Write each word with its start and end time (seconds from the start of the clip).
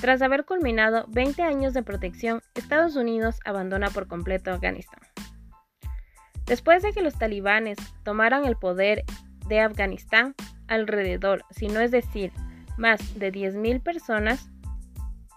Tras 0.00 0.20
haber 0.22 0.44
culminado 0.44 1.06
20 1.08 1.42
años 1.42 1.72
de 1.74 1.82
protección, 1.82 2.42
Estados 2.54 2.96
Unidos 2.96 3.40
abandona 3.44 3.90
por 3.90 4.08
completo 4.08 4.52
Afganistán. 4.52 5.00
Después 6.44 6.82
de 6.82 6.92
que 6.92 7.02
los 7.02 7.18
talibanes 7.18 7.78
tomaran 8.04 8.44
el 8.44 8.56
poder 8.56 9.04
de 9.48 9.60
Afganistán, 9.60 10.34
alrededor, 10.68 11.44
si 11.50 11.68
no 11.68 11.80
es 11.80 11.90
decir, 11.90 12.32
más 12.76 13.18
de 13.18 13.32
10.000 13.32 13.82
personas 13.82 14.48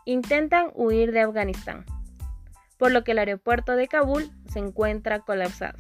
intentan 0.06 0.72
huir 0.76 1.12
de 1.12 1.22
Afganistán, 1.22 1.86
por 2.78 2.92
lo 2.92 3.04
que 3.04 3.12
el 3.12 3.20
aeropuerto 3.20 3.76
de 3.76 3.88
Kabul 3.88 4.30
se 4.52 4.60
encuentra 4.60 5.20
colapsado. 5.20 5.80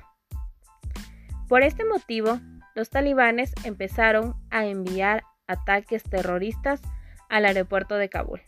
Por 1.47 1.63
este 1.63 1.83
motivo, 1.83 2.39
los 2.75 2.89
talibanes 2.89 3.53
empezaron 3.63 4.35
a 4.51 4.65
enviar 4.65 5.23
ataques 5.47 6.03
terroristas 6.03 6.81
al 7.27 7.45
aeropuerto 7.45 7.95
de 7.95 8.09
Kabul, 8.09 8.41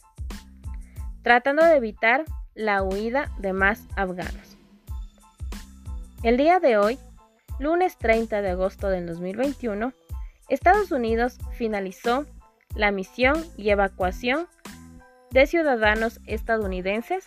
tratando 1.23 1.63
de 1.66 1.75
evitar 1.75 2.25
la 2.53 2.84
huida 2.84 3.31
de 3.38 3.53
más 3.53 3.88
afganos. 3.95 4.57
El 6.23 6.38
día 6.38 6.59
de 6.59 6.77
hoy, 6.77 6.99
lunes 7.59 7.97
30 7.97 8.41
de 8.41 8.49
agosto 8.52 8.89
del 8.89 9.07
2021, 9.07 9.94
Estados 10.49 10.91
Unidos 10.91 11.38
finalizó 11.53 12.25
la 12.75 12.91
misión 12.91 13.44
y 13.57 13.70
evacuación 13.70 14.47
de 15.31 15.47
ciudadanos 15.47 16.20
estadounidenses. 16.25 17.23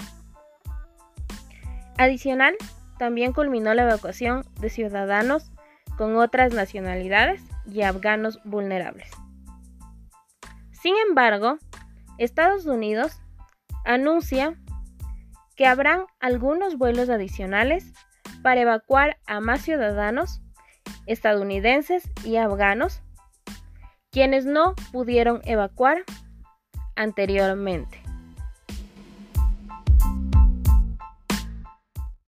Adicional, 1.96 2.54
también 2.98 3.32
culminó 3.32 3.74
la 3.74 3.82
evacuación 3.84 4.45
de 4.60 4.70
ciudadanos 4.70 5.51
con 5.96 6.16
otras 6.16 6.52
nacionalidades 6.52 7.42
y 7.66 7.82
afganos 7.82 8.40
vulnerables. 8.45 9.10
Sin 10.73 10.95
embargo, 11.08 11.58
Estados 12.18 12.66
Unidos 12.66 13.20
anuncia 13.85 14.57
que 15.57 15.66
habrán 15.66 16.04
algunos 16.21 16.77
vuelos 16.77 17.09
adicionales 17.09 17.93
para 18.43 18.60
evacuar 18.60 19.18
a 19.26 19.41
más 19.41 19.63
ciudadanos 19.63 20.43
estadounidenses 21.07 22.04
y 22.24 22.37
afganos 22.37 23.02
quienes 24.10 24.46
no 24.46 24.74
pudieron 24.93 25.41
evacuar 25.45 26.04
anteriormente. 26.96 28.04